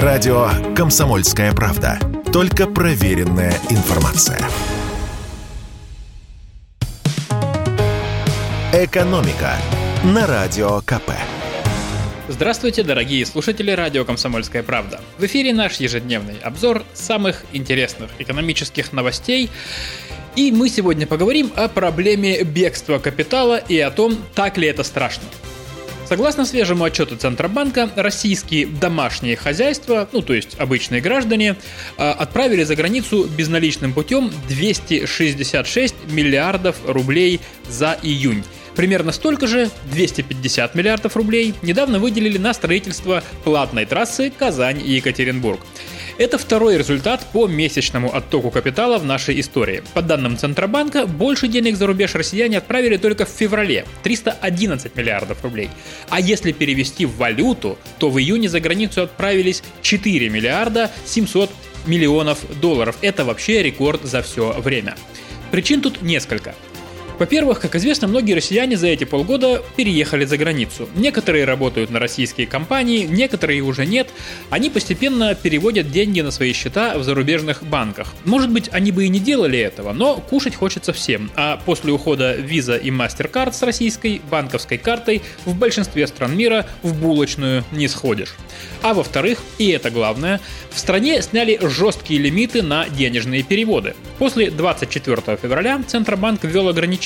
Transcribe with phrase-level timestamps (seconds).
[0.00, 1.98] Радио «Комсомольская правда».
[2.32, 4.40] Только проверенная информация.
[8.72, 9.52] «Экономика»
[10.02, 11.12] на Радио КП.
[12.26, 14.98] Здравствуйте, дорогие слушатели радио «Комсомольская правда».
[15.18, 19.50] В эфире наш ежедневный обзор самых интересных экономических новостей.
[20.36, 25.24] И мы сегодня поговорим о проблеме бегства капитала и о том, так ли это страшно.
[26.12, 31.56] Согласно свежему отчету Центробанка, российские домашние хозяйства, ну то есть обычные граждане,
[31.96, 38.44] а, отправили за границу безналичным путем 266 миллиардов рублей за июнь.
[38.76, 45.60] Примерно столько же, 250 миллиардов рублей, недавно выделили на строительство платной трассы Казань-Екатеринбург.
[46.18, 49.82] Это второй результат по месячному оттоку капитала в нашей истории.
[49.94, 55.70] По данным Центробанка, больше денег за рубеж россияне отправили только в феврале– 311 миллиардов рублей.
[56.10, 61.50] А если перевести в валюту, то в июне за границу отправились 4 миллиарда 700
[61.86, 62.96] миллионов долларов.
[63.00, 64.96] Это вообще рекорд за все время.
[65.50, 66.54] Причин тут несколько.
[67.18, 70.88] Во-первых, как известно, многие россияне за эти полгода переехали за границу.
[70.94, 74.08] Некоторые работают на российские компании, некоторые уже нет.
[74.50, 78.14] Они постепенно переводят деньги на свои счета в зарубежных банках.
[78.24, 81.30] Может быть, они бы и не делали этого, но кушать хочется всем.
[81.36, 86.94] А после ухода Visa и MasterCard с российской банковской картой в большинстве стран мира в
[86.94, 88.34] булочную не сходишь.
[88.82, 90.40] А во-вторых, и это главное,
[90.70, 93.94] в стране сняли жесткие лимиты на денежные переводы.
[94.18, 97.01] После 24 февраля Центробанк ввел ограничения.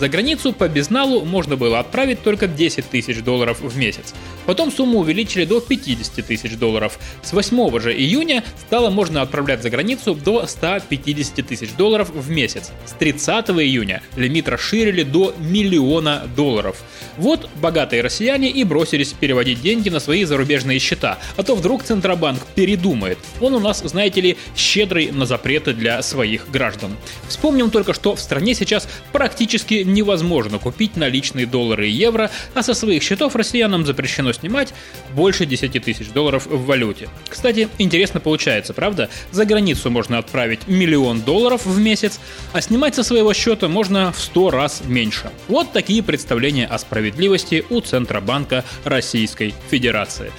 [0.00, 4.14] За границу по безналу можно было отправить только 10 тысяч долларов в месяц.
[4.46, 6.98] Потом сумму увеличили до 50 тысяч долларов.
[7.22, 12.72] С 8 же июня стало можно отправлять за границу до 150 тысяч долларов в месяц.
[12.86, 16.82] С 30 июня лимит расширили до миллиона долларов.
[17.16, 22.44] Вот богатые россияне и бросились переводить деньги на свои зарубежные счета, а то вдруг Центробанк
[22.54, 23.18] передумает.
[23.40, 26.96] Он у нас, знаете ли, щедрый на запреты для своих граждан.
[27.28, 28.88] Вспомним только, что в стране сейчас
[29.24, 34.74] практически невозможно купить наличные доллары и евро, а со своих счетов россиянам запрещено снимать
[35.14, 37.08] больше 10 тысяч долларов в валюте.
[37.30, 39.08] Кстати, интересно получается, правда?
[39.30, 42.20] За границу можно отправить миллион долларов в месяц,
[42.52, 45.30] а снимать со своего счета можно в 100 раз меньше.
[45.48, 50.32] Вот такие представления о справедливости у Центробанка Российской Федерации.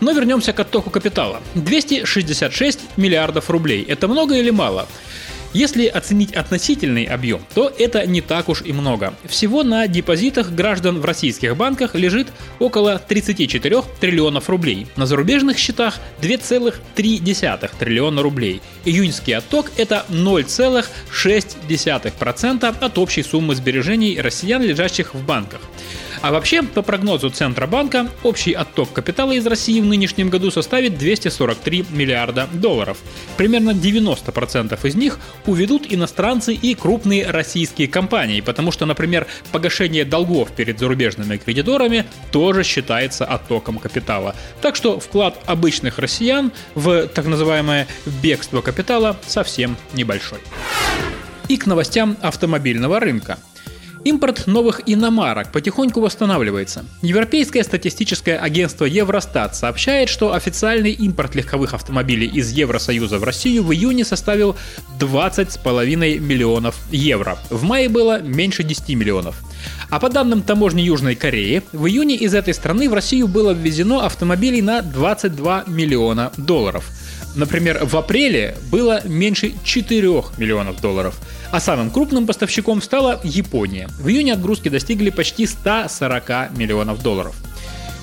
[0.00, 1.40] Но вернемся к оттоку капитала.
[1.54, 3.84] 266 миллиардов рублей.
[3.88, 4.88] Это много или мало?
[5.52, 9.12] Если оценить относительный объем, то это не так уж и много.
[9.24, 14.86] Всего на депозитах граждан в российских банках лежит около 34 триллионов рублей.
[14.96, 18.62] На зарубежных счетах 2,3 триллиона рублей.
[18.86, 25.60] Июньский отток– это 0,6% от общей суммы сбережений россиян, лежащих в банках.
[26.22, 31.86] А вообще, по прогнозу Центробанка, общий отток капитала из России в нынешнем году составит 243
[31.90, 32.98] миллиарда долларов.
[33.36, 40.52] Примерно 90% из них уведут иностранцы и крупные российские компании, потому что, например, погашение долгов
[40.52, 44.36] перед зарубежными кредиторами тоже считается оттоком капитала.
[44.60, 47.88] Так что вклад обычных россиян в так называемое
[48.22, 50.38] бегство капитала совсем небольшой.
[51.48, 53.38] И к новостям автомобильного рынка.
[54.04, 56.84] Импорт новых иномарок потихоньку восстанавливается.
[57.02, 63.72] Европейское статистическое агентство Евростат сообщает, что официальный импорт легковых автомобилей из Евросоюза в Россию в
[63.72, 64.56] июне составил
[64.98, 67.38] 20,5 миллионов евро.
[67.48, 69.36] В мае было меньше 10 миллионов.
[69.88, 74.04] А по данным таможни Южной Кореи, в июне из этой страны в Россию было ввезено
[74.04, 76.90] автомобилей на 22 миллиона долларов–
[77.34, 80.02] Например, в апреле было меньше 4
[80.36, 81.18] миллионов долларов.
[81.50, 83.88] А самым крупным поставщиком стала Япония.
[83.98, 87.34] В июне отгрузки достигли почти 140 миллионов долларов.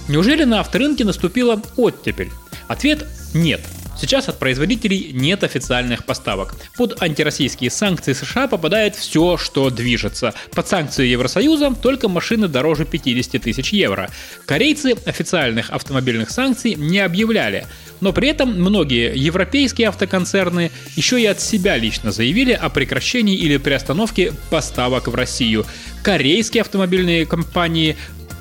[0.07, 2.31] Неужели на авторынке наступила оттепель?
[2.67, 3.61] Ответ– нет.
[3.99, 6.55] Сейчас от производителей нет официальных поставок.
[6.77, 10.33] Под антироссийские санкции США попадает все, что движется.
[10.55, 14.09] Под санкции Евросоюза только машины дороже 50 тысяч евро.
[14.45, 17.67] Корейцы официальных автомобильных санкций не объявляли.
[17.99, 23.57] Но при этом многие европейские автоконцерны еще и от себя лично заявили о прекращении или
[23.57, 25.65] приостановке поставок в Россию.
[26.03, 27.97] Корейские автомобильные компании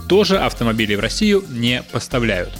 [0.08, 2.50] тоже автомобили в Россию не поставляют.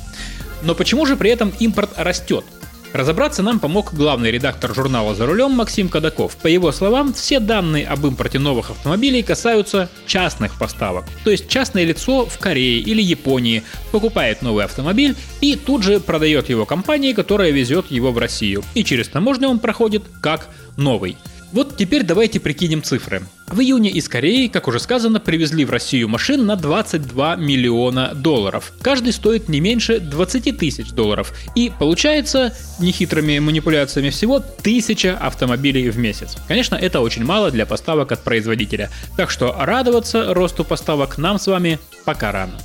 [0.63, 2.45] Но почему же при этом импорт растет?
[2.95, 6.37] Разобраться нам помог главный редактор журнала «За рулем» Максим Кадаков.
[6.37, 11.05] По его словам, все данные об импорте новых автомобилей касаются частных поставок.
[11.23, 13.63] То есть частное лицо в Корее или Японии
[13.93, 18.65] покупает новый автомобиль и тут же продает его компании, которая везет его в Россию.
[18.75, 20.49] И через таможню он проходит как
[20.79, 21.19] новый.
[21.53, 23.23] Вот теперь давайте прикинем цифры.
[23.47, 28.73] В июне из Кореи, как уже сказано, привезли в Россию машин на 22 миллиона долларов.
[28.83, 31.33] Каждый стоит не меньше 20 тысяч долларов.
[31.55, 36.37] И получается, нехитрыми манипуляциями всего, 1000 автомобилей в месяц.
[36.47, 38.91] Конечно, это очень мало для поставок от производителя.
[39.17, 42.59] Так что радоваться росту поставок нам с вами пока рано.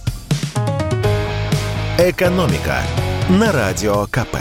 [1.98, 2.82] «Экономика»
[3.30, 4.38] на Радио КП.